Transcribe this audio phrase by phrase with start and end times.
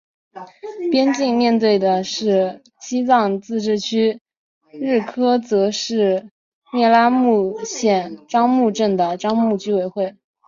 [0.89, 4.19] 边境对面是西藏自治区
[4.71, 6.31] 日喀则市
[6.73, 10.15] 聂拉木县樟木镇的樟木居委会。